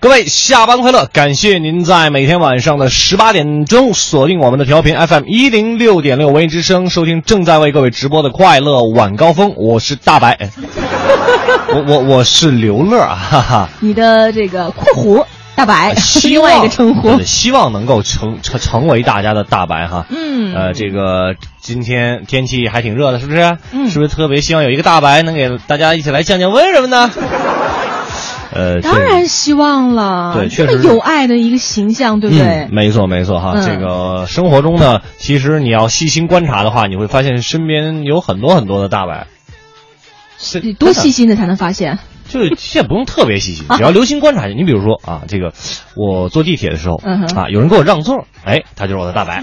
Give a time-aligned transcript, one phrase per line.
[0.00, 1.06] 各位下班快乐！
[1.12, 9.54] 感谢您在每天晚上的十八点钟锁定我们的调频 FM 一零六点六文艺之声，收听正在为各位直播的快乐晚高峰。
[9.56, 10.50] 我是大白，哎
[11.74, 13.68] 我我我是刘乐啊，哈哈。
[13.80, 20.06] 你的这个括弧大白希另外一望个称呼，希望能够成成成为大家的大白哈。
[20.10, 23.58] 嗯呃，这个今天天气还挺热的，是不是？
[23.72, 27.10] 嗯是不是特别希望有一个大白能给大家一起来降降温什么的？
[28.58, 32.68] 呃，当然希望了，对确实有爱的一个形象，对不对嗯？？
[32.72, 33.52] 没错，没错哈。
[33.54, 39.28] 嗯这个生活中呢，其实你要细心观察的话，你会发现身边有很多很多的大白。
[40.38, 41.98] 是你多细，心的才能发现，
[42.28, 44.46] 就是现在不用特别细心， 只要留心观察。
[44.46, 45.52] 你比如说啊，这个
[45.96, 49.42] 我坐地铁的时候嗯啊，有人给我让座，哎，他就是我的大白，啊，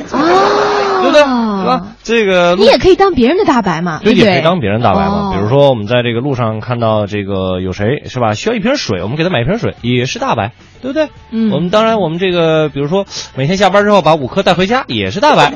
[1.11, 1.21] 对不对？
[1.21, 1.87] 是吧？
[2.03, 4.25] 这个你也可以当别人的大白嘛，对，对？
[4.25, 5.29] 也可以当别人大白嘛。
[5.29, 11.09] 哦比如说，我们在这个路上看到这个有谁是吧，需要一瓶水，我们给他买一瓶水，也是大白，对不对？
[11.31, 15.53] 嗯我们当然，我们这个比如说每天下班之后把五颗带回家，也是大白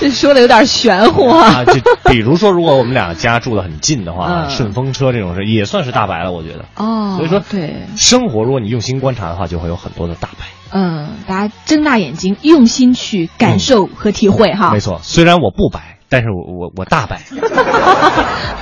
[0.00, 1.46] 这 说的有点玄乎啊。
[1.46, 1.64] 啊。
[1.64, 6.64] 就比如说，如果我们俩家住的很近的话，嗯顺风车这种事也算是大白了，我觉得。
[6.76, 10.46] 哦，所以说，对，生活如果你用心观察的话，就会有很多的大白。
[10.70, 14.70] 嗯，大家睁大眼睛，用心去感受和体会哈。
[14.72, 17.22] 没错，虽然我不白，但是我我我大白。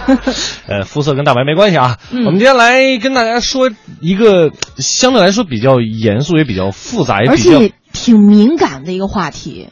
[0.68, 1.98] 呃，肤色跟大白没关系啊。
[2.12, 3.70] 嗯我们今天来跟大家说
[4.00, 9.68] 一个相对来说比较严肃，也比较复杂，也而比较且挺敏感的一个话题。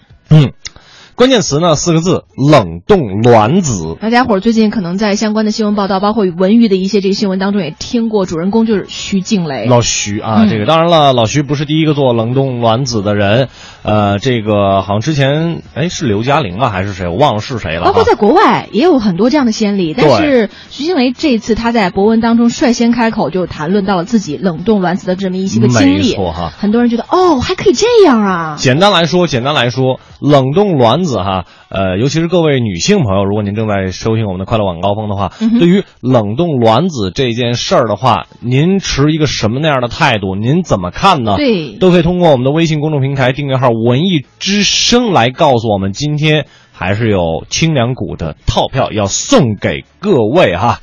[1.15, 3.97] 嗯，关键词呢四个字：冷冻卵子。
[4.01, 9.67] 大家伙儿最近可能在相关的新闻报道，包括文娱的一些这个新闻当中，也听过主人公就是徐静蕾。
[9.67, 13.49] 老徐啊，嗯这个当然了，老徐不是第一个做冷冻卵子的人，
[13.85, 17.85] 呃，这个好像之前哎是刘嘉玲啊还是谁，我忘了是谁了、啊。
[17.85, 26.15] 包括在国外也有很多这样的先例，但是徐静蕾这一次她在博文当中率先开口，就谈论到了自己冷冻卵子的这么一些个经没历。
[26.15, 28.57] 错哈很多人觉得哦，还可以这样啊。
[28.59, 40.37] 简单来说，简单来说，冷冻卵子哈，呃，尤其是各位女性朋友，如果您正在收听我们的快乐晚高峰的话，嗯对于冷冻卵子这件事儿的话，您持一个什么那样的态度？
[40.37, 41.35] 您怎么看呢？
[41.37, 50.79] 对都可以通过我们的微信公众平台订阅号“文艺之声”来告诉我们，今天还是有清凉谷的套票要送给各位哈。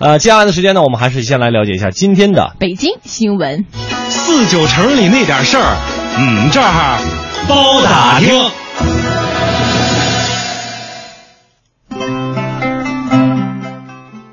[0.00, 3.64] 呃，接下来的时间呢，我们还是先来了解一下今天的北京新闻，
[4.08, 5.76] 四九城里那点事儿，
[6.18, 6.98] 嗯，这儿
[7.48, 8.61] 包打听。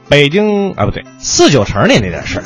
[0.10, 2.44] 北京啊，不对，四九城里那点事儿。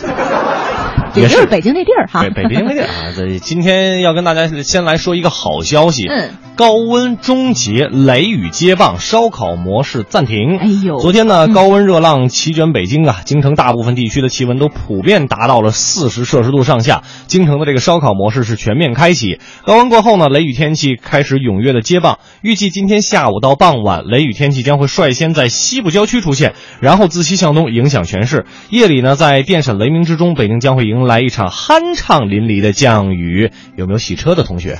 [1.16, 2.22] 也就是北京那地儿哈。
[2.22, 6.08] 对，北京那地儿啊，这今天要跟大家先来说一个好消息。
[6.08, 10.58] 嗯，高温终结，雷雨接棒，烧烤模式暂停。
[10.58, 17.04] 哎呦昨天呢，高温热浪席卷北京啊，京城大部分地区的气温都普遍达到了四十摄氏度上下。
[17.28, 19.40] 京城的这个烧烤模式是全面开启。
[19.66, 22.20] 高温过后呢，雷雨天气开始踊跃的接棒。
[22.42, 28.46] 预计今天下午到傍晚，雷雨天气将会率先在西部郊区出现，然后自西向东影响全市。
[28.70, 33.52] 夜里呢，在电闪雷鸣之中，北京将会迎来一场酣畅淋漓的降雨。
[33.76, 34.78] 有没有洗车的同学？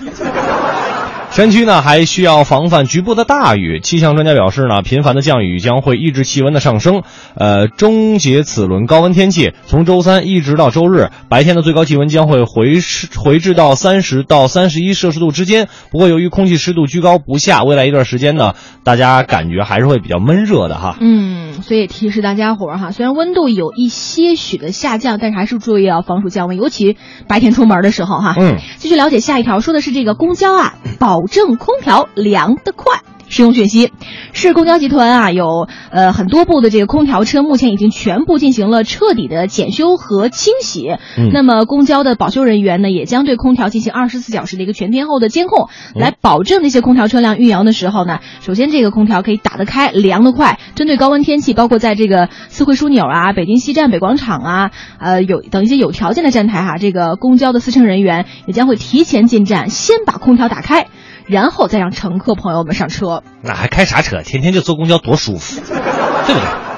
[1.34, 3.80] 山区呢还需要防范局部的大雨。
[3.80, 7.02] 气象专家表示呢，频繁的降雨将会抑制气温的上升，
[7.34, 9.52] 呃，终结此轮高温天气。
[9.66, 15.70] 从周三一直到周日，白天的最高气温将会回湿回至到三十到三十一摄氏度之间。
[15.90, 18.54] 不过由于空气湿度居高不下，未来一段时间呢，
[18.84, 20.98] 大家感觉还是会比较闷热的哈。
[21.02, 26.96] 嗯，所以提示大家伙儿哈，虽然温度有一些许的下降，但是还是注意要防暑降温，尤其
[27.28, 28.36] 白天出门的时候哈。
[28.40, 33.02] 嗯，继续了解下一条，说的是这个公交啊，保证空调凉得快。
[33.30, 33.92] 使用讯息。
[34.32, 40.98] 市公交集团啊，有呃很多部的这个空调车，目前已经全部进行了彻底的检修和清洗。
[41.18, 50.60] 嗯那么公交的保修人员呢，也将对空调进行二十四小时的一个全天候的监控，来保证那些空调车辆运营的时候呢，首先这个空调可以打得开、凉得快。
[50.76, 60.86] 针对高温天气，包括在这个四惠枢纽啊、北京西站、北广场啊，呃有等一些有条件的站台哈、这个公交的司乘人员也将会提前进站，先把空调打开。
[61.28, 63.24] 然后再让乘客朋友们上车。
[63.42, 64.22] 那还开啥车？
[64.22, 66.73] 天天就坐公交多舒服，对不对？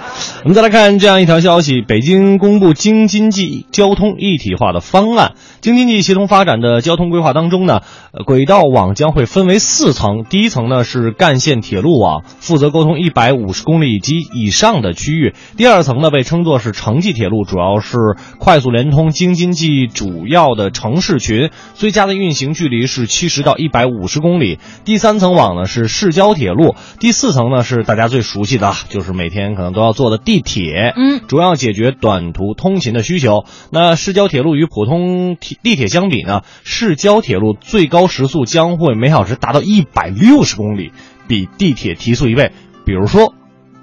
[0.46, 5.34] 我们再来看这样一条消息：北京公布京津冀交通一体化的方案。
[5.60, 7.82] 京津冀协同发展的交通规划当中呢，
[8.28, 10.24] 轨道网将会分为四层。
[10.30, 15.34] 第一层呢是干线铁路网，负责沟通一百五十公里及以上的区域。
[15.58, 17.98] 第二层呢被称作是城际铁路，主要是
[18.38, 24.60] 快速连通京津冀主要的城市群，最佳的运行距离是七十到一百五十公里。
[24.84, 30.94] 第三层网呢是市郊铁路，第四层呢是大家最熟悉的，就是每天可能都要坐的地铁。
[30.96, 33.46] 嗯，主要解决短途通勤的需求。
[33.72, 40.92] 那市郊铁路与普通铁地铁相比呢，市郊铁路最高时速将会每小时达到一百六十公里，
[41.28, 42.52] 比地铁提速一倍。
[42.86, 43.34] 比如说，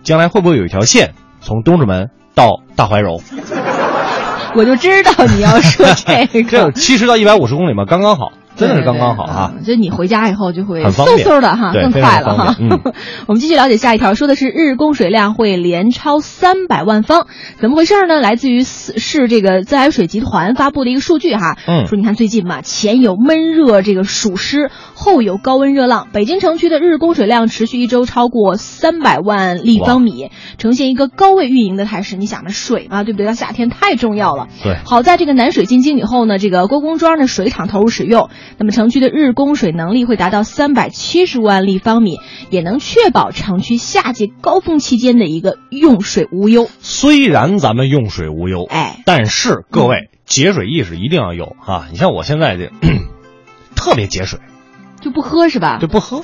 [0.03, 3.21] 将来会不会有一条线从东直门到大怀柔？
[4.55, 6.73] 我就知道你要说这个 这个。
[6.73, 8.33] 七十到一百五十公里嘛，刚刚好，
[8.63, 9.53] 真的是刚刚好啊。
[9.57, 12.57] 嗯就你回家以后就会嗖嗖的哈，更快了哈。
[13.29, 17.27] 我们继续了解下一条，说的是日供水量会连超三百万方，
[17.59, 18.21] 怎么回事呢？
[18.21, 32.17] 来自于市市这个自来水集团发布的一个数据哈，嗯说你看最近嘛，前有闷热这个暑湿，后有高温热浪，北京城区的日供水量持续一周超过三百万立方米，呈现一个高位运营的态势。
[32.17, 33.27] 你想嘛，水嘛，对不对？
[33.27, 34.49] 到夏天太重要了。
[34.63, 42.19] 对好在这个南水进京以后呢，这个郭公庄的水厂投入使用，那么城区的日供水能力会达到三百七十万立方米，
[42.51, 46.69] 也能确保城区夏季高峰期间的一个用水无忧。
[46.81, 51.89] 虽然咱们用水无忧，哎，但是各位节水意识一定要有啊！
[51.91, 52.71] 你像我现在这
[53.75, 54.39] 特别节水，
[55.01, 55.89] 就不喝是吧就？
[55.89, 56.23] 不喝，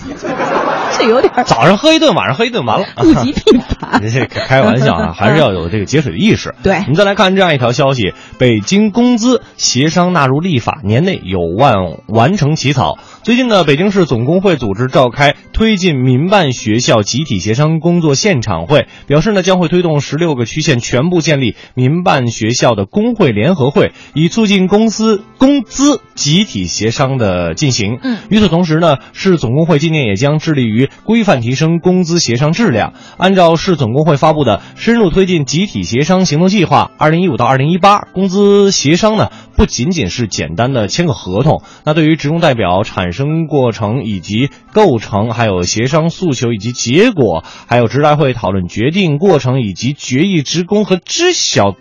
[0.98, 2.86] 这有点 早上喝一顿，晚上喝一顿，完了。
[3.04, 4.00] 物极必反。
[4.10, 6.54] 这开开玩笑啊， 还是要有这个节水的意识。
[6.62, 12.98] 对我们再来看这样一条消息：北京工资协商纳入立法，年内有望完成起草。
[13.22, 27.98] 最近呢，北京市总工会组织召开推进民办学校集体协商工作现场会，表示呢将会推动十六个区县全部建立民办学校的工会联合会，以促进公司工资集体协商的进行。
[28.02, 32.94] 嗯与此同时呢，市总工会今年也将致力于规范提升工资协商质量。
[33.16, 51.74] 按照市总工会发布的《深入推进集体协商行动计划（二零一五到二零一八）》，工资协商呢不仅仅是简单的签个合同，那对于职工代表产生过程以及构成，还有协商诉求以及结果，还有职代会讨论决定过程以及决议职工和知晓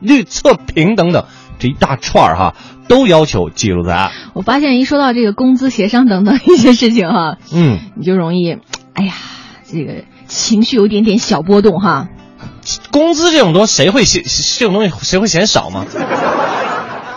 [0.00, 1.24] 率测评等等
[1.58, 2.54] 这一大串儿哈，
[2.88, 4.12] 都要求记录在案。
[4.34, 7.78] 我发现一说到这个工资协商等等一些事情哈，嗯。
[7.96, 8.58] 你就容易，
[8.94, 9.14] 哎呀，
[9.70, 12.08] 这个情绪有一点点小波动哈。
[12.90, 14.22] 工资这种东西谁会嫌
[14.58, 15.86] 这种东西谁会嫌少吗？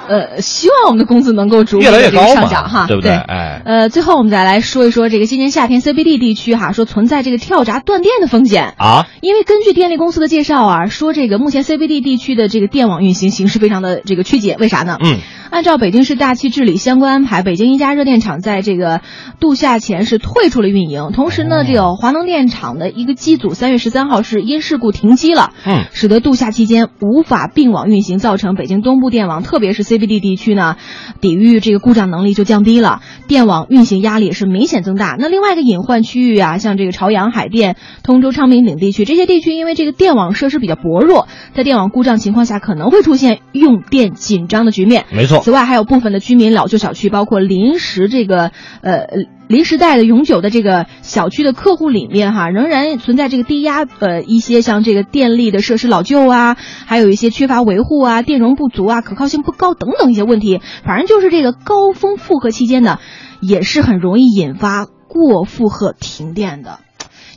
[0.07, 3.12] 呃，希望我们的工资能够逐步越来越地这个上涨哈，对不对？
[3.12, 3.62] 哎。
[3.65, 8.74] 呃，最后我们再来说一说这个今年夏天 CBD 地区哈，说存在这个跳闸断电的风险。
[8.77, 14.98] 啊，因为根据电力公司的介绍啊，说这个目前 CBD 地区的这个电网运行形势非常的这个曲解，为啥呢？
[15.04, 15.18] 嗯，
[15.51, 19.01] 按照北京市大气治理相关安排，北京一家热电厂在这个
[19.39, 30.77] 度夏前是退出了运营，同时呢，这个华能电厂的一个机组三月十三号是因事故停机了，嗯，使得度夏期间无法并网运行，造成北京东部电网，特别是 CBD 地区呢，
[31.21, 35.16] 抵御这个故障能力就降低了，电网运行压力也是明显增大。
[35.19, 45.06] 那另外一个隐患区域啊，像这个朝阳、海淀、通州、昌平等地区，这些地区因为这个电网设施比较薄弱，在电网故障情况下，可能会出现用电紧张的局面。
[45.11, 48.51] 没错此外，还有部分的居民老旧小区，包括临时这个
[48.81, 49.06] 呃
[49.47, 60.59] 临时带的永久的这个小区的客户里面哈，仍然存在这个低压呃一些像这个电力的设施老旧啊，还有一些缺乏维护啊、电容不足啊、可靠性不高等等一些问题。
[60.85, 62.99] 反正就是这个高峰负荷期间呢，
[63.42, 66.80] 也是很容易引发过负荷停电的。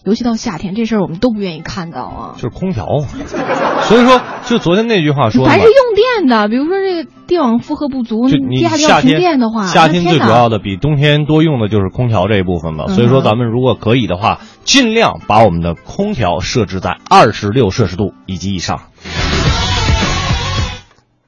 [0.04, 2.32] 尤其到夏天，这事儿我们都不愿意看到啊。
[2.36, 2.86] 就是空调。
[3.84, 12.84] 所以说，就昨天那句话说凡是，用电的，比如说这个电网负荷不足，就你夏天电的话，夏天最主要的比冬天多用的就是空调这一部分嘛。
[12.88, 18.80] 嗯所以说，咱们如果可以的话，尽量把我们的空调设置在二十六摄氏度以及以上。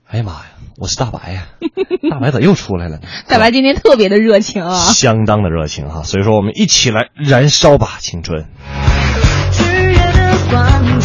[0.08, 0.51] 哎呀妈呀，
[0.82, 1.46] 我是大白呀，
[2.10, 3.02] 大白咋又出来了呢？
[3.28, 8.46] 大白今天特别的热情啊，相当的热情哈，所以说我们一起来燃烧吧青春。
[9.52, 11.00] 炽热的光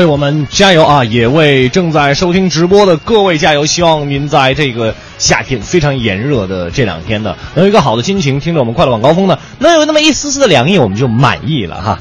[0.00, 1.04] 为我们加油啊！
[1.04, 3.66] 也为正在收听直播的各位加油！
[3.66, 11.98] 希望您在这个夏天非常炎热的这两天呢，能有一个好的心情，听着我们快乐晚高峰呢，能有那么一丝丝的凉意，我们就满意了哈。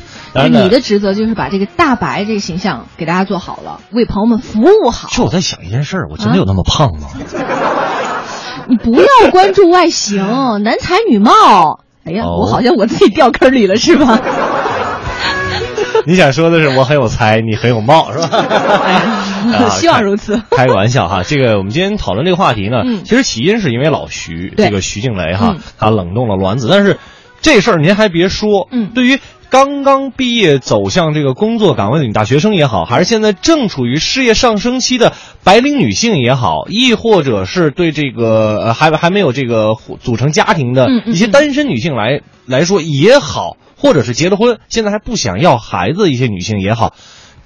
[0.49, 5.09] 你的职责就是把这个大白这个形象给大家做好了，为朋友们服务好。
[5.11, 7.09] 就我在想一件事儿，我真的有那么胖吗？
[8.69, 10.23] 你不要关注外形，
[10.63, 11.81] 男才女貌。
[12.05, 14.17] 哎呀，哦我好像我自己掉坑里了，是吧？
[16.07, 18.27] 你想说的是我很有才，你很有貌，是吧？
[18.37, 20.41] 啊 希望如此。
[20.51, 23.03] 开个玩笑哈，这个我们今天讨论这个话题呢，嗯。
[23.03, 24.67] 其实起因是因为老徐，对。
[24.67, 26.97] 这个徐静蕾哈嗯，他冷冻了卵子，但是
[27.41, 28.91] 这事儿您还别说，嗯。
[28.93, 35.13] 对于刚刚毕业走向这个工作岗位的女大学生也好，还是现在正处于事业上升期的
[35.43, 46.93] 白领女性也好，亦或者是对这个呃还还没有这个组成家庭的一些单身女性来来说也好，或者是结了婚现在还不想要孩子的一些女性也好。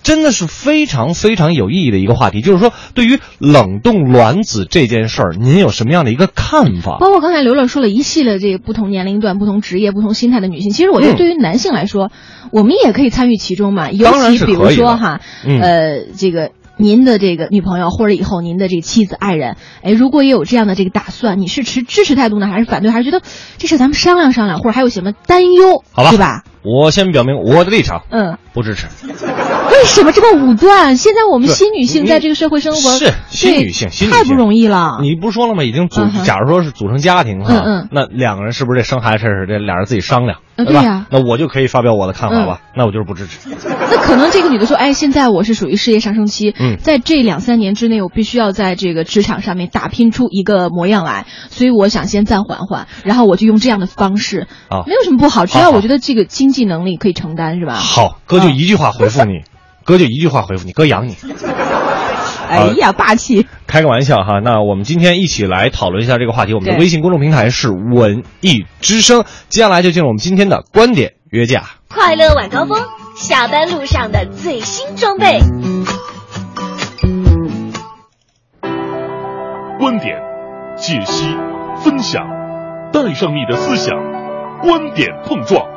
[0.01, 6.97] 真的是非常非常有意义的一个话题，就是说，对于冷冻卵子这件事儿，您有什么样的一个看法？
[6.99, 12.11] 包括刚才刘乐说了一系列这个不同年龄段、不同职业、不同心态的女性，其实我觉得嗯对于男性来说，
[12.51, 13.91] 我们也可以参与其中嘛。
[13.91, 16.51] 尤其比如说哈，嗯呃，这个。
[16.77, 23.23] 您的这个女朋友或者以后您的这个妻子爱人，哎，如果也有这样的这个打算，你是持支持态度呢，还是反对，还是觉得
[23.57, 26.43] 这事咱们商量商量，或者还有什么担忧，好吧对吧？
[26.63, 28.87] 我先表明我的立场，嗯，不支持。
[29.83, 30.95] 为什么这么武断？
[30.95, 34.99] 现在我们新女性在这个社会生活是新女性，新女太不容易了。
[35.01, 35.63] 你不是说了吗？
[35.65, 37.89] 已经组假如说是组成家庭哈，嗯嗯。
[37.91, 40.99] 那两个人是不是这生孩子这俩人自己商量，对呀。
[40.99, 42.61] 嗯那我就可以发表我的看法吧？
[42.77, 43.49] 那我就是不支持。
[43.69, 46.77] 那可能这个女的说，哎，现在我是属于事业上升期，嗯。
[46.77, 54.83] 在这两三年之内，我必须要在这个职场上面打拼出一个模样来，所以我想先暂缓缓，然后我就用这样的方式，啊。
[54.87, 57.73] 没有什么不好，只要我觉得这个经济能力可以承担，是吧？
[57.73, 59.41] 好，哥就一句话回复你，
[59.83, 61.15] 哥就一句话回复你，哥养你。
[62.49, 63.47] 哎呀，霸气！
[63.65, 66.53] 开个玩笑哈，那我们今天一起来讨论一下这个话题。
[66.53, 71.63] 我们的微信公众平台是文艺之声，接下来就进入我们今天的观点约架。
[71.89, 72.77] 快乐晚高峰，
[73.15, 75.39] 下班路上的最新装备。
[79.79, 80.17] 观点、
[80.77, 81.35] 解析、
[81.83, 82.23] 分享，
[82.93, 83.95] 带上你的思想，
[84.61, 85.72] 观点碰撞。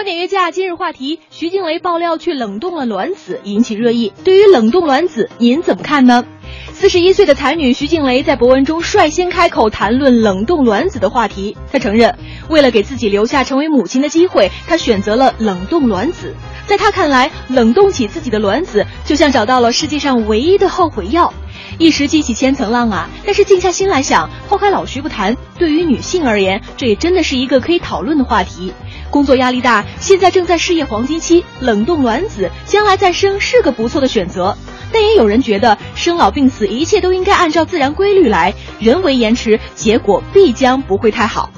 [0.00, 4.14] 观点约架今日话题：徐静蕾爆料去冷冻了卵子，引起热议。
[4.24, 6.24] 对于冷冻卵子，您怎么看呢？
[6.72, 11.54] 四十一岁的才女徐静蕾在博文中率先开口谈论冷冻卵子的话题。
[11.70, 12.16] 她承认，
[12.48, 16.34] 为了给自己留下成为母亲的机会，她选择了冷冻卵子。
[16.66, 21.34] 在她看来，冷冻起自己的卵子，就像找到了世界上唯一的后悔药。
[21.78, 23.08] 一时激起千层浪啊！
[23.24, 28.72] 但是静下心来想，抛开老徐不谈，对于女性而言，这也真的是一个可以讨论的话题。
[29.10, 34.56] 工作压力大，现在正在事业黄金期，冷冻卵子，将来再生是个不错的选择。
[34.92, 41.50] 但也有人觉得，生老病死一切都应该按照自然规律来，人为延迟，结果必将不会太好。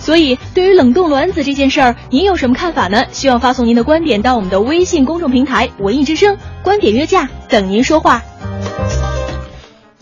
[0.00, 3.04] 所以，对于冷冻卵子这件事儿，您有什么看法呢？
[3.12, 8.22] 希望发送您的观点到我们的微信公众平台“文艺之声”，观点约架，等您说话。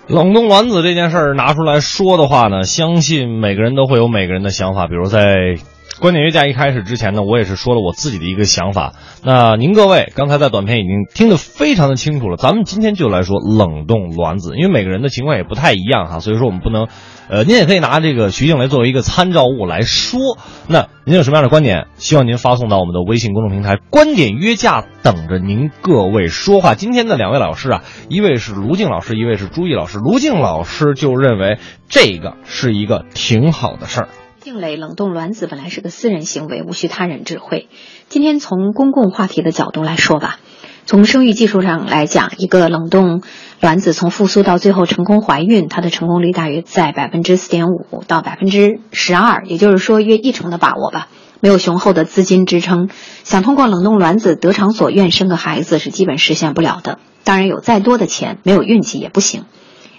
[0.09, 4.87] 冷冻卵子这件事儿拿出来说的话呢，相信每个人都会有每个人的想法。
[4.87, 5.57] 比如在
[5.99, 8.93] 观点约架一开始之前呢，我也是说了我自己的一个想法。
[9.25, 16.89] 那您各位刚才在短片已经听得非常的清楚了，咱们今天就来说冷冻卵子，因为每个人的情况也不太一样哈，所以说我们不能，
[17.31, 20.21] 呃，您也可以拿这个徐静蕾作为一个参照物来说。
[20.69, 21.87] 那您有什么样的观点？
[21.97, 26.75] 希望您发送到我们的微信公众平台“观点约架”，等着您各位说话。
[26.75, 29.99] 今天的两位老师啊，一位是卢静老师，一位是朱毅老师。
[29.99, 34.09] 卢静老师就认为这个是一个挺好的事儿。
[34.47, 37.69] 静蕾冷冻卵子本来是个私人行为，无需他人知会。
[38.09, 40.39] 今天从公共话题的角度来说吧，
[40.85, 43.23] 从生育技术上来讲，一个冷冻
[43.61, 51.09] 卵子从复苏到最后成功怀孕，它的成功率大约在百分之四点五到百分之十二，也就是说约一成的把握吧。
[51.41, 52.89] 没有雄厚的资金支撑，
[53.25, 57.01] 想通过冷冻卵子得偿所愿生个孩子是基本实现不了的。
[57.25, 59.43] 当然，有再多的钱，没有运气也不行。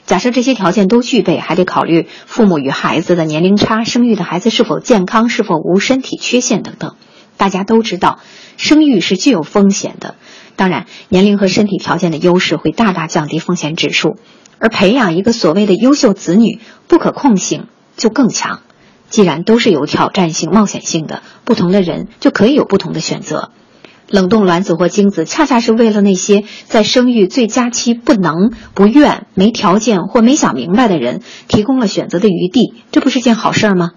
[0.08, 6.96] 假设这些条件都具备，还得考虑父母与孩子的年龄差、生育的孩子是否健康、是否无身体缺陷等等。
[7.36, 8.20] 大家都知道，
[8.56, 10.16] 生育是具有风险的。
[10.56, 14.16] 当然，年龄和身体条件的优势会大大降低风险指数，
[14.60, 18.62] 而培养一个所谓的优秀子女，不可控性就更强。
[19.10, 23.52] 既然都是有挑战性、冒险性的，不同的人就可以有不同的选择。
[24.10, 32.74] 冷冻卵子或精子，恰恰是为了那些在生育最佳期不能、不愿、没条件或没想明白的人，提供了选择的余地。
[32.92, 33.92] 这不是件好事儿吗？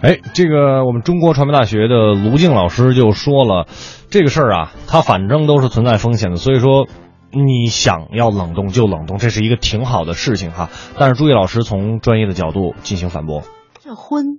[0.00, 3.66] 哎，这个我们中国传媒大学的卢静老师就说了，
[4.10, 6.86] 这个事儿啊，它反正都是存在风险的，所以说
[7.30, 10.70] 你想要冷冻就冷冻，这是一个挺好的事情哈。
[10.98, 13.42] 但是朱毅老师从专业的角度进行反驳，
[13.84, 14.38] 这婚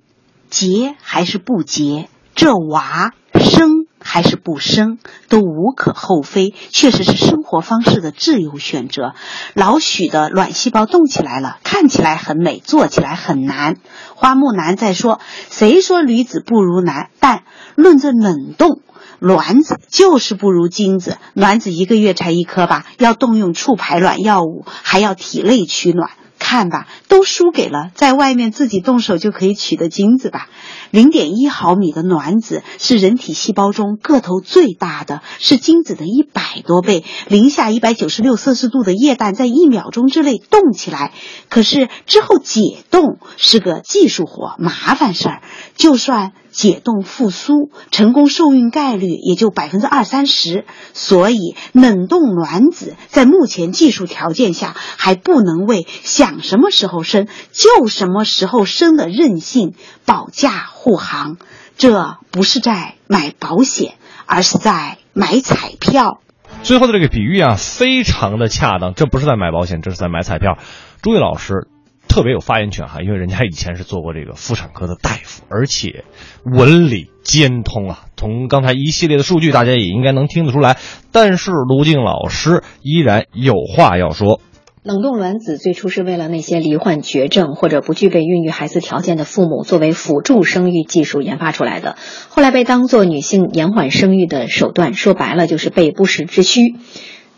[0.50, 9.13] 结还是不结，这娃生还是不生，都无可厚非，确实是生活方式的自由选择。
[9.53, 13.77] 老许的卵细胞动起来了，看起来很美，做起来很难。
[14.15, 15.19] 花木兰在说
[15.50, 17.10] ：“谁说女子不如男？
[17.19, 17.43] 但
[17.75, 18.82] 论这冷冻。”
[19.19, 26.12] 卵子就是不如精子，卵子一个月才一颗吧，要动用促排卵药物，还要体内取卵。
[26.53, 30.49] 看吧，都输给了在外面自己动手就可以取的精子吧。
[30.91, 37.03] 零点一毫米的卵子是人体细胞中个头最大的，是精子的一百多倍。
[37.27, 41.11] 零下一百九十六摄氏度的液氮在一秒钟之内冻起来，
[41.49, 45.41] 可是之后解冻是个技术活，麻烦事儿。
[45.75, 50.65] 就算解冻复苏，成功受孕概率也就百分之二三十。
[50.93, 59.73] 所以，冷冻卵子在目前技术条件下还不能为想什么时候生就什么时候生的任性
[60.05, 61.37] 保驾护航。
[61.75, 63.95] 这不是在买保险，
[64.27, 66.19] 而是在买彩票。
[66.61, 68.93] 最后的这个比喻啊，非常的恰当。
[68.93, 70.59] 这不是在买保险，这是在买彩票。
[71.01, 71.67] 朱毅老师
[72.13, 76.06] 特别有发言权哈，因为人家以前是做过这个妇产科的大夫，而且
[76.45, 78.06] 文理兼通啊。
[78.15, 80.78] 从刚才一系列的数据，大家也应该能听得出来。
[81.12, 84.39] 但是卢静老师依然有话要说。
[84.84, 91.95] 冷冻卵子最初是为了那些罹患绝症或者不具备孕育孩子条件的父母作为辅助生育技术研发出来的，
[92.30, 96.76] 后来被当作女性延缓生育的手段，说白了就是被不时之需。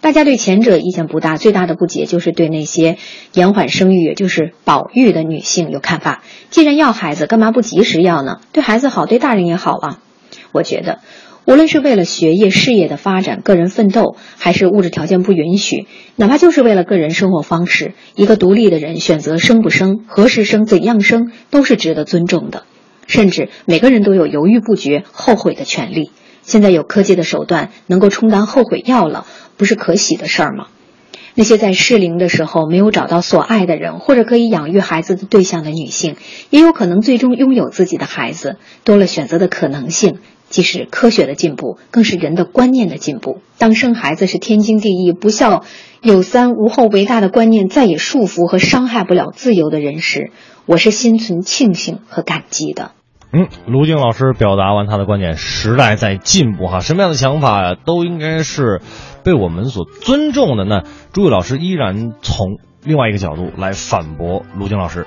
[0.05, 2.97] 大家对前者意见不大，最大的不解就是对那些
[3.33, 6.21] 延缓生育，也就是保育的女性有看法。
[6.51, 8.39] 既然要孩子，干嘛不及时要呢？
[8.51, 9.99] 对孩子好，对大人也好啊。
[10.51, 10.99] 我觉得。
[11.47, 22.61] 无论是为了学业、事业的发展、个人奋斗，还是物质条件不允许，哪怕就是为了个人生活方式，一个独立的人选择生不生、何时生、怎样生，都是值得尊重的。
[23.07, 26.11] 甚至每个人都有犹豫不决、后悔的权利。
[26.45, 29.25] 现在有科技的手段能够充当后悔药了，
[29.57, 30.67] 不是可喜的事儿吗？
[31.37, 36.15] 那些在适龄的时候没有找到所爱的人，或者可以养育孩子的对象的女性，
[36.49, 40.19] 也有可能最终拥有自己的孩子，多了选择的可能性。
[40.47, 43.41] 既是科学的进步，更是人的观念的进步。
[43.57, 45.65] 当生孩子是天经地义、不孝
[46.01, 50.31] 有三、无后为大的观念再也束缚和伤害不了自由的人时，
[50.67, 52.91] 我是心存庆幸和感激的。
[53.37, 58.81] 嗯，卢静老师表达完他的观点，时代在进步哈，什么样的想法都应该是
[59.25, 60.63] 被我们所尊重的。
[60.63, 65.05] 那朱毅老师依然从另外一个角度来反驳卢静老师。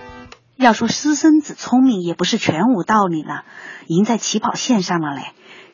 [0.56, 3.44] 要说私生子聪明，也不是全无道理了，
[3.86, 5.22] 赢在起跑线上了嘞。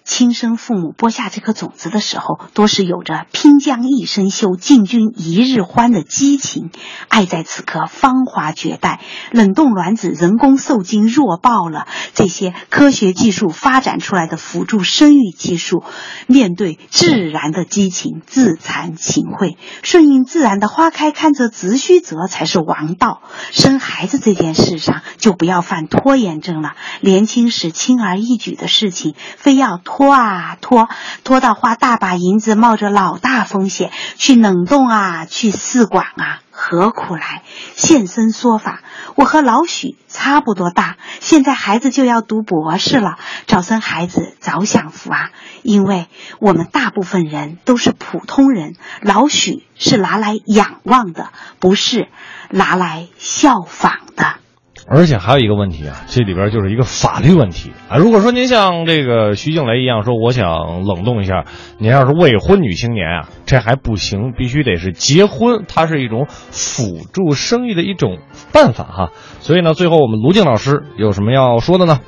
[0.05, 6.71] 亲生父母播下这颗种子的时候，多是有着拼将一生休，进军一日欢的激情，
[7.09, 9.01] 爱在此刻芳华绝代。
[9.33, 15.83] 冷冻卵子、人工受精弱爆了，这些科学技术发展出来的辅助生育技术，
[16.27, 23.23] 面对自然的激情，自惭形秽，顺应自然的花开，堪折直须折才是王道。
[23.51, 26.75] 生孩子这件事上，就不要犯拖延症了。
[27.01, 30.89] 年轻时轻而易举的事情，非要拖拖啊拖，
[31.23, 37.45] 拖到花大把银子，冒着老大风险去冷冻啊，去试管啊，何苦来？
[37.77, 38.81] 现身说法，
[39.15, 45.31] 我和老许差不多大，现在孩子就要读博士了，早生孩子早享福啊！
[45.63, 46.09] 因为
[46.41, 51.31] 我们大部分人都是普通人，老许是拿来仰望的，
[51.61, 52.09] 不是
[52.51, 54.44] 拿来效仿的。
[54.87, 57.97] 而且还有一个问题啊，这里边就是一个法律问题啊。
[57.97, 61.45] 如果说您像这个徐静蕾一样说，我想冷冻一下，
[61.79, 68.19] 您要是未婚女青年啊，这还不行，必须得是结婚，它是一种辅助生育的一种
[68.53, 69.11] 办法哈。
[69.41, 72.01] 所以呢，最后我们卢静老师有什么要说的呢？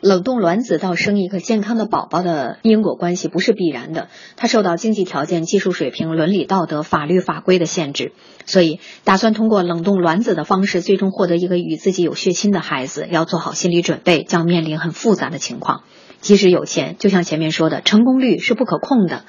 [0.00, 8.12] 冷冻卵子到生一个健康的宝宝的因果关系不是必然的，它受到经济条件、技术水平、伦理道德、法律法规的限制。
[8.46, 15.82] 所以，打算通过冷冻卵子的方式最终获得一个与自己有血亲的孩子，要做好心理准备，将面临很复杂的情况。
[16.20, 19.24] 即使有钱，就像前面说的，成功率是不可控的，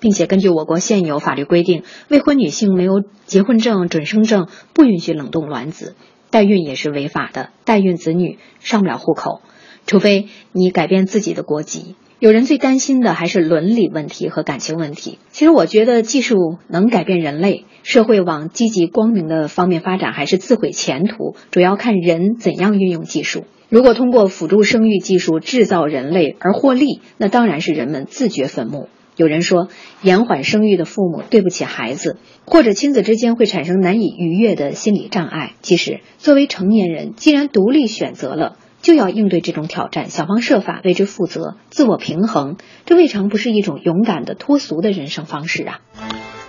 [0.00, 5.94] 并且根据我国现有法律规定，未婚女性没有结婚证、准生证，不允许冷冻卵子，
[6.30, 9.42] 代孕也是违法的，代孕子女上不了户口。
[9.88, 15.18] 除非你改变自己的国籍，有人最担心的还是伦理问题和感情问题。
[15.30, 23.44] 其实我觉得技术能改变人类，社会往积极光明的方面发展，还是自毁前途，主要看人怎样运用技术。
[23.70, 28.90] 如果通过辅助生育技术制造人类而获利，那当然是人们自掘坟墓。
[29.16, 29.68] 有人说，
[30.02, 35.54] 延缓生育的父母对不起孩子，或者亲子之间会产生难以逾越的心理障碍。
[35.62, 38.56] 其实，作为成年人，既然独立选择了。
[38.88, 45.80] 就要应对这种挑战，想方设法为之负责，自我平衡，这未尝不是一种勇敢的脱俗的人生方式啊！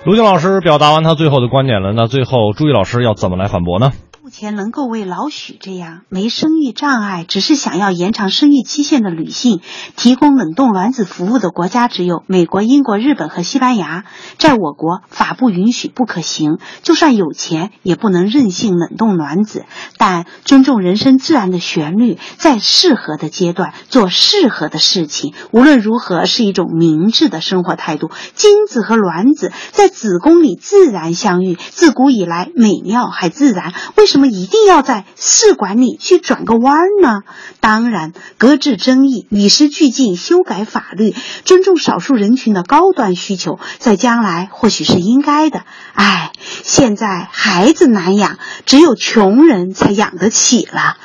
[0.06, 3.92] 卢静老师表达完他最后的观点了，那最后朱毅老师要怎么来反驳呢？
[4.30, 9.60] 目前能够为老许这样没生育障碍，只是想要延长生育期限的女性
[9.96, 14.06] 提供冷冻卵子服务的国家，只有美国、英国、日本和西班牙。
[14.38, 16.60] 在我国，法不允许，不可行。
[16.84, 19.66] 就算有钱，也不能任性冷冻卵子。
[19.98, 28.12] 但尊重人生自然的旋律，在适合的阶段做适合的事情，无论如何是一种明智的生活态度。
[28.36, 33.74] 精子和卵子在子宫里自然相遇，自古以来美妙还自然。
[33.98, 34.19] 为什么？
[34.20, 37.22] 那么一定要在试管里去转个弯儿呢？
[37.62, 45.62] 当然，搁置争议，与时俱进，修改法律，尊重少数人群的高端需求，在将来或许是应该的。
[45.94, 50.98] 哎，现在孩子难养，只有穷人才养得起了。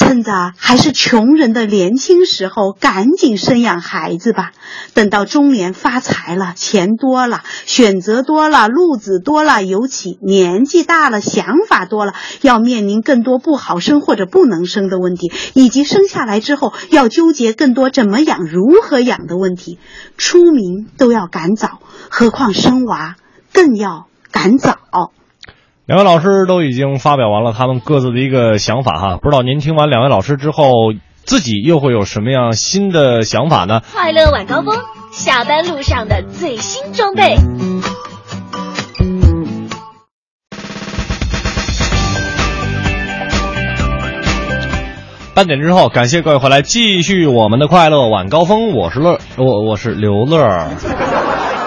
[0.00, 4.52] 趁着还是穷人的年轻时候，赶紧生养孩子吧。
[4.94, 19.78] 等到中年发财了，钱多了，选择多了，路子多了，尤其年纪大了，想法多了，要面临更多不好生或者不能生的问题，以及生下来之后要纠结更多怎么养、如何养的问题。
[20.16, 23.16] 出名都要赶早，何况生娃
[23.52, 24.78] 更要赶早。
[25.90, 30.92] 两位老师都已经发表完了他们各自的一个想法哈，不知道您听完两位老师之后，
[31.24, 33.80] 自己又会有什么样新的想法呢？
[33.92, 34.76] 快乐晚高峰，
[35.10, 37.34] 下班路上的最新装备。
[45.34, 50.70] 半点之后，感谢各位回来继续我们的快乐晚高峰，我是乐，我我是刘乐。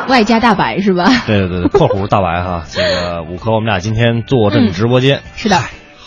[0.08, 1.06] 外加大白是吧？
[1.26, 2.64] 对对对， 括弧大白哈。
[2.70, 5.58] 这个五科，我们俩今天坐镇直播间， 是的，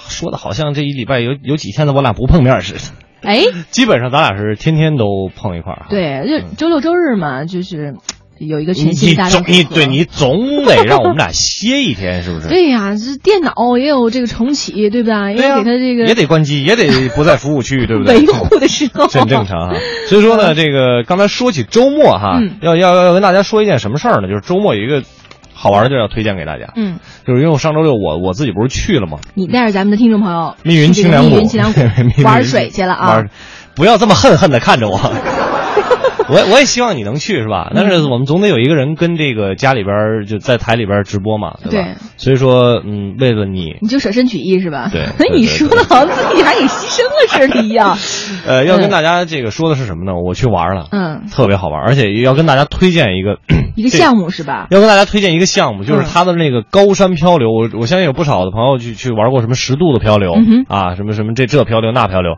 [0.09, 2.81] 说的好像这一礼拜有有几天的我俩不碰面似的。
[3.23, 5.87] 哎，基本上咱俩是天天都碰一块儿。
[5.89, 7.95] 对，就周六周日嘛，就是。
[8.39, 12.49] 有一个全新大总你对你总得让我们俩歇一天，是不是？
[12.53, 15.31] 对呀，这电脑也有这个重启，对吧？
[15.31, 18.19] 也给他这个也得关机，也得不在服务区，对不对？
[18.21, 19.75] 维护的时候， 这很正常哈。
[20.09, 24.29] 所以说呢，这个刚才说起周末哈，要要要跟大家说一件什么事儿呢？
[24.29, 25.03] 就是周末有一个
[25.55, 26.75] 好玩的地儿要推荐给大家。
[26.77, 29.19] 嗯，就是因为我上周六我我自己不是去了吗？
[29.33, 33.09] 你带着咱们的听众朋友密云清凉谷密云清凉谷玩水去了啊！
[33.15, 33.31] 玩
[33.75, 34.99] 不要这么恨恨的看着我。
[36.29, 37.71] 我我也希望你能去是吧？
[37.75, 41.89] 但是我们总得有一个人跟这个家里边就在台里边直播嘛，对吧？
[41.89, 44.89] 对所以说，嗯，为了你，你就舍身取义是吧？
[44.93, 47.97] 对 哎对，对你说的好像自己还给牺牲了似的一样。
[48.47, 50.13] 呃，要跟大家这个说的是什么呢？
[50.15, 53.39] 我去玩了，嗯，特别好玩，而且要跟大家推荐一个
[53.77, 54.67] 一个 项目是吧？
[54.71, 57.51] 要跟大家推荐一个项目，就是嗯它的那个高山漂流。
[57.51, 62.37] 我我相信有不少的朋友去去玩过什么十度的漂流、嗯啊，什么什么这这漂流那漂流，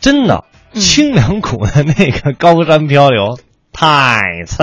[0.00, 3.38] 真的嗯清凉谷的那个高山漂流
[3.72, 4.62] 太刺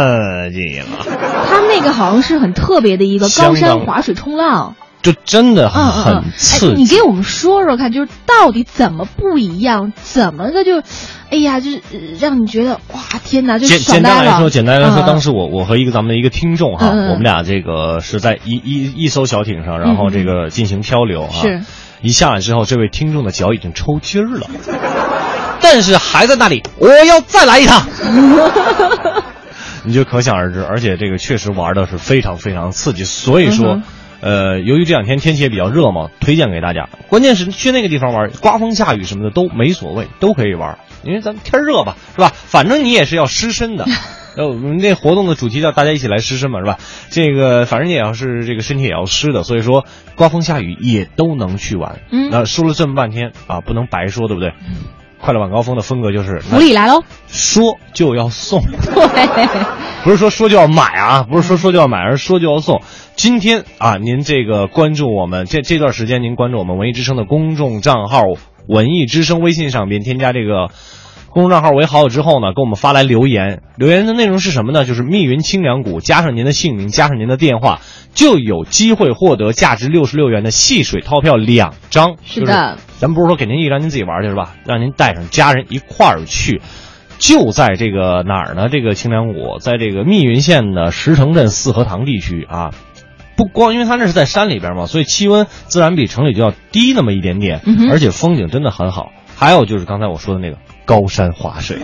[0.52, 1.06] 激了，
[1.48, 4.76] 他们那个好像是很特别的一个高山滑水冲浪。
[5.04, 6.72] 就真的很嗯，刺激。
[6.72, 10.82] 哎，你给我们说说看，就是到底怎么不一样，怎么个就，
[11.30, 21.34] 哎呀，就是呃让你觉得哇，天哪，就简单来说，简单来说，嗯当时我我和一个咱们的一个听众哈，我们俩这个是在一一一艘小艇上，然后这个进行漂流啊。
[21.34, 21.62] 是。
[22.02, 24.48] 一下来之后，这位听众的脚已经抽筋儿了，
[25.74, 27.84] 但是还在那里，我要再来一趟。
[29.84, 33.74] 你就可想而知，而且这个确实玩的是非常非常刺激，所以说。
[33.74, 33.84] 嗯
[34.26, 36.88] 呃，由于这两天天气也比较热嘛，推荐给大家。
[37.10, 40.78] 关键是去那个地方玩，刮风下雨什么的都没所谓，都可以玩。
[41.04, 42.32] 因为咱们天热吧，是吧？
[42.34, 43.86] 反正你也是要湿身的。
[44.38, 46.78] 呃，我们那活动的主题叫大家一起来湿身嘛，是吧？
[47.10, 52.00] 这个反正也要是这个身体也要湿的，所以说刮风下雨也都能去玩。
[52.10, 54.54] 嗯那说了这么半天啊，不能白说，对不对？
[55.24, 57.02] 快乐晚高峰的风格就是福利来喽！
[57.28, 58.60] 说就要送。
[58.92, 59.48] 对，
[60.04, 62.82] 不是说说就要买啊，不是说说就要买，而是说就要送。
[63.16, 68.24] 今天啊，您这个关注我们这这段时间，您关注我们文艺之声的公众账号
[68.68, 70.72] “文艺之声”微信上边添加这个
[71.34, 73.64] 公众账号为好友之后呢，给我们发来留言。
[73.76, 74.86] 留言的内容是什么呢？
[74.86, 77.82] 就是密云清凉谷，加上您的姓名，加上您的电话，
[78.14, 82.18] 就有机会获得价值六十六元的戏水套票两张。
[82.24, 84.54] 是的，咱们不是说给您一张您自己玩去是吧？
[84.66, 86.62] 让您带上家人一块儿去。
[87.18, 88.70] 就在这个哪儿呢？
[88.70, 92.72] 这个清凉谷，在这个密云县的石城镇四合塘地区啊。
[93.36, 99.12] 不光因为它那是在山里边嘛，所以气温自然比城里就要低那么一点点，嗯而且风景真的很好。
[99.36, 101.80] 还有就是刚才我说的那个高山滑水，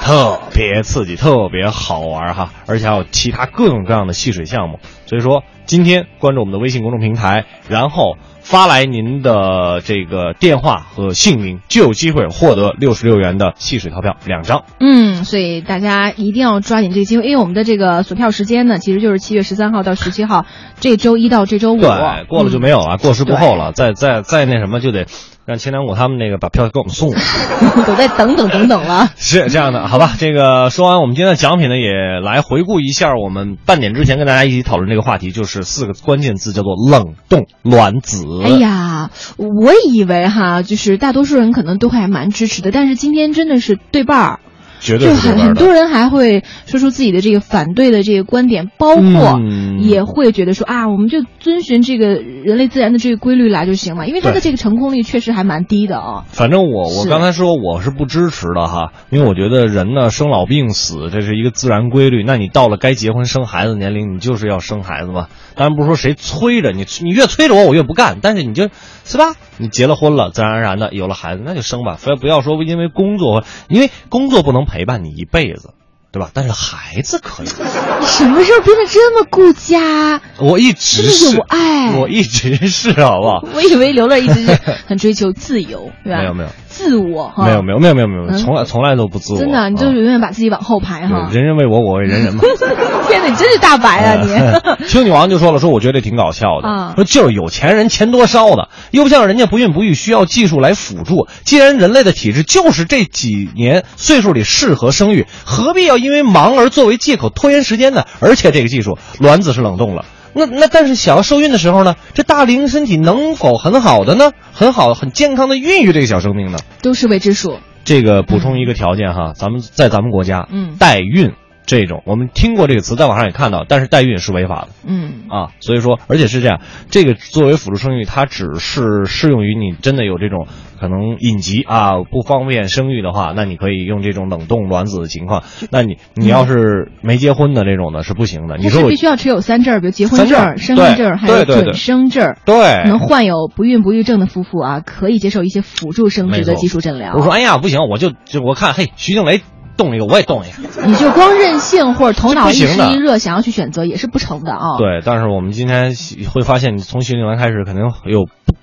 [0.00, 4.78] 特别刺激，特别好玩哈，而且还有其他各种各样的戏水项目。
[5.06, 14.64] 所以说，今天关注我们的微信公众平台，然后发来您的这个电话和姓名，就有机会获得六十六元的戏水套票两张。
[14.80, 20.46] 嗯，所以大家一定要抓紧这个机会，因为我们的这个锁票时间呢，其实就是七月十三号到十七号，
[20.80, 21.80] 这周一到这周五。
[21.80, 23.72] 对，过了就没有了，过时不候了。
[23.72, 25.06] 再再再那什么，就得
[25.46, 27.16] 让千两谷他们那个把票给我们送了。
[27.60, 29.08] 嗯 都在等等等等了。
[29.16, 30.12] 是这样的，好吧。
[30.18, 38.24] 这个说完，我们今天的奖品呢，也来回顾一下我们半点之前跟大家一起讨论这个话题，就是四个关键字，叫做冷冻卵子。
[38.44, 44.40] 哎呀，我以为哈，就是大多数人可能都还蛮支持的，但是今天真的是对半儿。
[44.84, 56.24] 绝对就很很多人还会说出自己的这个反对的这个观点，包括嗯也会觉得说啊，我们就遵循这个人类自然的这个规律来就行了，因为它的这个成功率确实还蛮低的啊。
[56.28, 62.22] 反正我我刚才说我是不支持的哈，因为我觉得人呢生老病死这是一个自然规律。
[62.22, 65.28] 那你到了该结婚生孩子年龄，你就是要生孩子嘛。
[65.54, 68.18] 当然不是说谁催着你，你越催着我我越不干。
[68.20, 68.68] 但是你就
[69.04, 71.96] 是吧，你结了婚了，自然而然的有了孩子，那就生吧。
[71.98, 75.70] 非不要说因为工作，因为工作不能陪伴你一辈子，
[76.10, 76.30] 对吧？
[76.32, 77.46] 但是孩子可以。
[77.46, 77.52] 你
[78.06, 80.20] 什么时候变得这么顾家？
[80.38, 83.44] 我一直是有爱我一直是好不好？
[83.54, 86.18] 我以为刘乐一直是 很追求自由，对吧？
[86.20, 89.38] 没有没有自我哈，没有没有没有没有没有，嗯从来从来都不自我。
[89.38, 91.30] 真的，你就永远把自己往后排哈。
[91.32, 92.40] 人人为我，我为人人嘛。
[93.08, 94.34] 天哪，你真是大白啊你！
[94.88, 101.28] 听女王就说了，说我觉得挺搞笑的，啊说就是有钱人钱多烧的，又不像人家不孕不育需要技术来辅助。
[101.44, 108.04] 既然人类的体质就是这几年岁数里适合生育，何必要因为忙而作为借口拖延时间呢？
[108.20, 110.04] 而且这个技术，卵子是冷冻了。
[110.34, 114.32] 那那但是想要受孕的时候呢，这大龄身体能否很好的呢？
[114.52, 116.58] 很好很健康的孕育这个小生命呢？
[116.82, 117.58] 都是未知数。
[117.84, 121.32] 这个补充一个条件哈，咱们在咱们国家，嗯代孕
[121.66, 124.68] 这种我们听过这个词，在网上也看到，但是代孕是违法的。
[124.86, 130.46] 嗯，啊，所以说，而且是这样，这个作为辅助生育，它只是适用于你真的有这种
[130.78, 135.42] 可能隐疾啊，不方便生育的话，那你可以用这种冷冻卵子的情况。
[135.70, 138.56] 那你你要是没结婚的这种呢是不行的。
[138.58, 142.36] 你说我是必须要持有三证，比如结婚证身份证，还有准生证。
[142.44, 147.14] 对可能患有不孕不育症的夫妇啊，可以接受一些辅助生殖的技术诊疗。
[147.16, 149.40] 我说哎呀不行，我就就我看嘿徐静蕾
[149.76, 150.86] 动一个我也动一个。
[150.86, 155.92] 你就光任性或者头脑一时一热想要去选择也是不成的啊。，对，但是我们今天
[156.32, 158.54] 会发现，从徐静蕾开始，可能有不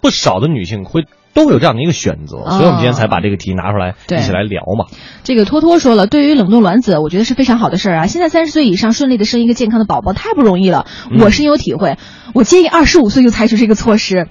[0.00, 1.04] 不少的女性会
[1.34, 4.86] 都会有这样的一个选择，哦所以我们今天才把这个题拿出来对一起来聊嘛。
[5.24, 8.06] 这个托托说了，对于冷冻卵子，我觉得是非常好的事儿啊。
[8.06, 11.96] 现在三十岁以上顺利的生一个健康的宝宝太不容易了，嗯我深有体会。
[12.34, 14.28] 我建议二十五岁就采取这个措施。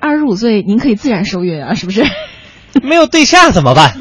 [0.00, 2.04] 二十五岁您可以自然受孕啊，是不是？
[2.82, 3.92] 没有对象怎么办？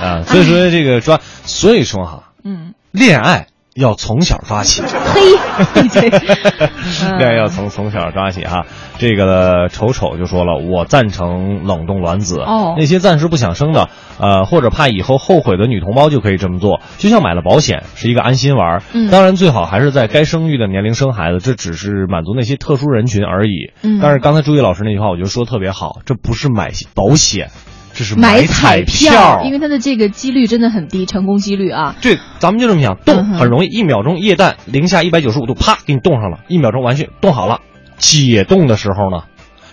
[0.00, 4.82] 啊，所以说这个抓，所以说哈，嗯，恋爱要从小抓起。
[4.82, 6.10] 嘿，
[7.18, 8.66] 恋爱要从从小抓起哈。
[8.98, 12.40] 这个丑丑就说了，我赞成冷冻卵子。
[12.40, 18.82] 哦那些暂时不想生的，呃，或者怕以后后悔的女同胞就可以这么做，就像买了保险，是一个安心丸儿。
[18.92, 23.72] 嗯当然最好还是在该生育的年龄生孩子，这只是满足那些特殊人群而已。
[23.82, 27.50] 嗯但是刚才朱毅老师那句话，我觉得说的特别好，这不是买保险，
[27.98, 31.96] 这是买彩票，因为它的这个几率真的很低，成功几率啊。
[32.00, 37.58] 对，咱们就这么想，嗯冻很容易，一秒钟液氮零下一百九十五度，啪给你冻上了，一秒钟完事冻好了。
[37.96, 39.24] 解冻的时候呢，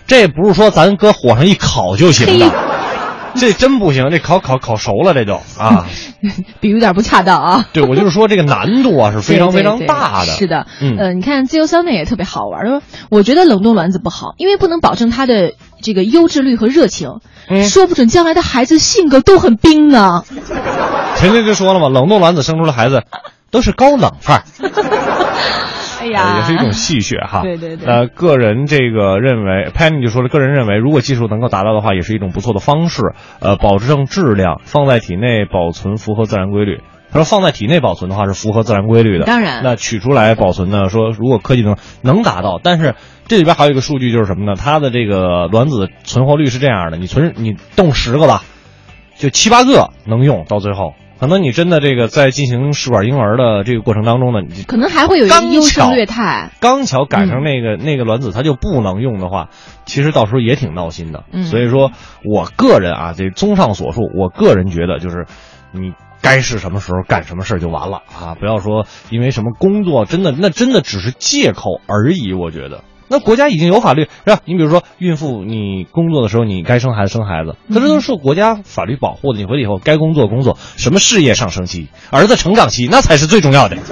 [0.08, 2.52] 这不是说咱搁火上一烤就行的，
[3.36, 5.86] 这真不行，这烤烤烤熟了这就啊。
[6.58, 7.66] 比喻有点不恰当啊。
[7.72, 10.32] 对，我就是说这个难度啊是非常非常对对对大的。
[10.32, 15.52] 是的，嗯呃，你看自由香奈也特别好玩，说我觉得冷冻卵子不好，因为不能保证它的
[15.86, 20.24] 这个优质率和热情，嗯说不准将来的孩子性格都很冰呢。
[21.14, 23.04] 陈晨就说了嘛，冷冻卵子生出的孩子
[23.52, 24.42] 都是高冷范儿。
[26.02, 27.42] 哎呀也是一种戏谑哈。
[27.42, 33.14] 对对对呃，个人这个认为，Penny 就说了，个人认为，如果技术能够达到的话，也是一种不错的方式。
[33.40, 36.80] 呃，保证质量，放在体内保存符合自然规律。
[37.12, 40.88] 他说放在体内保存的话是符合自然规律的，当然那取出来保存呢？
[40.90, 42.94] 说如果科技能能达到，但是
[43.28, 44.54] 这里边还有一个数据就是什么呢？
[44.56, 48.44] 它的这个卵子存活率是这样的：你存你冻十个吧，
[49.16, 56.52] 就七八个能用，到最后，可能你真的这个在进行试管婴儿的这个过程当中呢，你可能还会有一个优胜劣汰。
[56.60, 59.48] 刚巧赶上那个、那个卵子它就不能用的话，
[59.86, 61.24] 其实到时候也挺闹心的。
[61.32, 61.90] 嗯所以说
[62.24, 65.26] 我个人啊，这综上所述，我个人觉得就是
[65.72, 65.92] 你。
[66.22, 68.34] 该是什么时候干什么事儿就完了啊！
[68.40, 72.32] 不要说因为什么工作，真的那真的只是借口而已。
[72.32, 74.40] 我觉得，那国家已经有法律是吧？
[74.44, 79.38] 你比如说孕妇，你工作的时候你该生孩子生孩子，可这都是受国家法律保护的。
[79.38, 83.76] 你回去以后该工作工作，什么事业上升期、儿子成长期，那才是最重要的。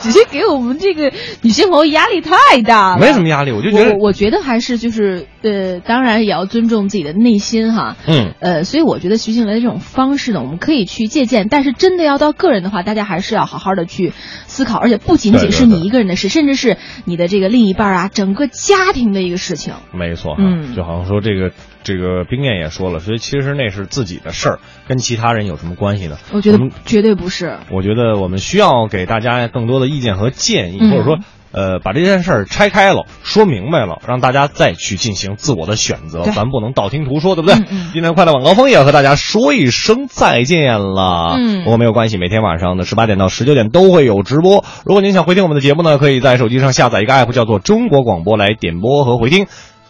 [0.00, 2.98] 只是给我们这个女性朋友压力太大了。
[2.98, 7.96] 没什么压力，我就觉得我我觉得还是就是呃，当然也要尊重自己的内心哈。
[8.06, 8.34] 嗯。
[8.40, 14.12] 呃，所以我觉得徐静蕾的这种方式呢，我们可以去借鉴，但是真的要到个人的话，大家还是要好好的去
[14.46, 19.74] 思考，而且不仅仅是对对对你一个人的事，甚至是你的这个另一半啊，整个家庭的一个事情。
[19.92, 26.16] 没错，嗯就好像说这个这个冰燕也说了，所以其实那是自己的事儿，跟其他人有什么关系呢？
[26.32, 27.58] 我觉得们绝对不是。
[27.70, 31.18] 我觉得我们需要给大家更多的意见和建议，嗯或者说。
[31.52, 37.56] 呃，把这件事儿拆开了，说明白了，让大家再去进行自我的选择，咱不能道听途说，对不对？
[37.56, 41.34] 嗯嗯今天快乐晚高峰也要和大家说一声再见了。
[41.36, 44.64] 嗯不过没有关系，每天晚上的十八点到十九点都会有直播。
[44.84, 49.46] 如果您想回听我们的节目呢，可以在手机上下载一个 app，叫做中国广播来点播和回听。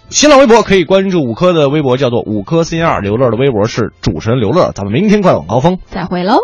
[0.09, 4.73] 新浪微博可以关注五科的微博，叫做五科 C R，刘乐的微博是主持人刘乐。
[4.75, 5.79] 咱们明天快乐晚高峰。
[5.87, 6.38] 再会喽。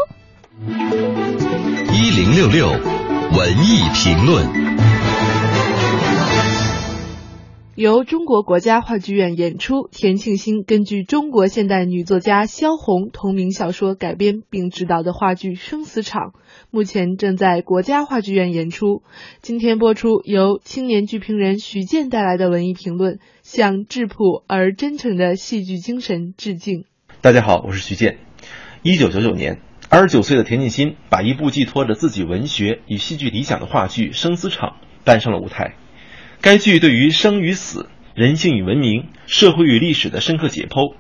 [1.93, 4.76] 一零六六文艺评论。
[7.77, 16.29] 由中国国家话剧院演出，田沁鑫根据中国现代女作家萧红同名小说改编并执导的话剧《生死场》，
[16.71, 19.03] 目前正在国家话剧院演出。
[19.43, 26.87] 今天播出由青年剧评人徐健带来的文艺评论，向质朴而真诚的戏剧精神致敬。
[27.21, 28.17] 大家好，我是徐健。
[28.81, 29.61] 一九九九年，
[29.91, 34.71] 二十九岁的田沁鑫把一部寄托着自己文学与戏剧理想的话剧《生死场》
[35.05, 35.75] 搬上了舞台。
[36.41, 40.95] 该剧对于生与死、人性与文明、社会与历史的深刻解剖，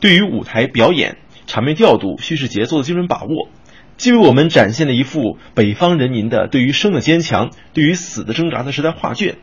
[0.00, 3.48] 对于舞台表演、场面调度、叙事节奏的精准把握，
[3.96, 9.36] 既为我们展现了一幅北方人民的对于生的坚强、对于死的挣扎的时代画卷，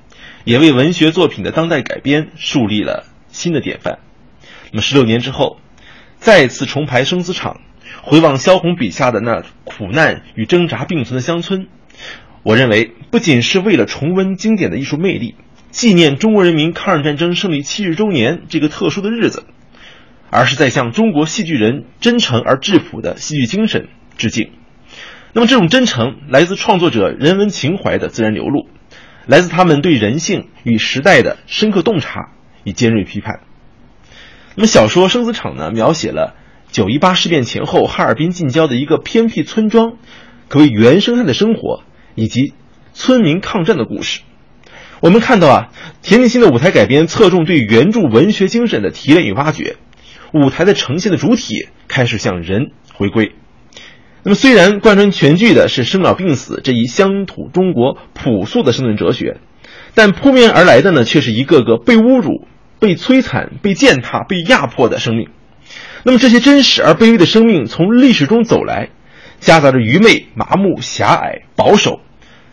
[0.43, 3.99] 也为文学作品的当代改编树立了新的典范。
[4.71, 5.59] 那么，十六年之后，
[6.17, 7.61] 再次重排生死场，
[8.01, 11.67] 回望萧红笔下的那苦难与挣扎并存的乡村，
[12.47, 15.35] 我认为不仅是为了重温经典的艺术魅力，
[15.69, 19.43] 纪念中国人民抗日战争胜利七十周年这个特殊的日子，
[20.29, 24.51] 而是在向中国戏剧人真诚而质朴的戏剧精神致敬。
[25.33, 28.69] 那么，这种真诚来自创作者人文情怀的自然流露，
[29.25, 32.29] 来自他们对人性与时代的深刻洞察
[32.63, 33.41] 与尖锐批判。
[34.55, 36.37] 那么，小说《生死场》呢，描写了
[36.71, 39.97] 九一八事变前后哈尔滨近郊的一个偏僻村庄，
[40.47, 41.83] 可谓原生态的生活
[42.17, 42.53] 以及
[42.93, 44.21] 村民抗战的故事。
[44.99, 45.69] 我们看到啊，
[46.01, 49.75] 田沁鑫的舞台改编侧重对原著文学精神的提炼与挖掘，
[50.33, 53.33] 舞台的呈现的主体开始向人回归。
[54.23, 59.37] 那么，虽然贯穿全剧的是生老病死这一乡土中国朴素的生存哲学，
[59.93, 62.47] 但扑面而来的呢，却是一个个被侮辱、
[62.79, 65.29] 被摧残、被践踏、被压迫的生命。
[66.03, 68.89] 那么，这些真实而卑微的生命从历史中走来，
[69.39, 72.01] 夹杂着愚昧、麻木、狭隘、保守，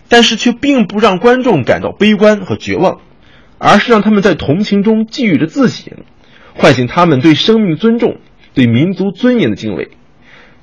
[0.09, 3.01] 但是却并不让观众感到悲观和绝望，
[3.59, 6.05] 而是让他们在同情中寄予着自省，
[6.55, 8.19] 唤醒他们对生命尊重、
[8.53, 9.91] 对民族尊严的敬畏。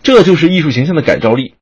[0.04, 1.50] 这就是艺术形象的感召力。